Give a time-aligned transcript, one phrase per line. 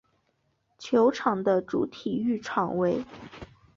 [0.79, 3.05] 球队的主体育场为。